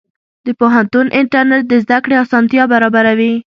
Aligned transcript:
د 0.45 0.47
پوهنتون 0.59 1.05
انټرنېټ 1.19 1.63
د 1.67 1.73
زده 1.83 1.97
کړې 2.03 2.15
اسانتیا 2.23 2.63
برابروي. 2.73 3.33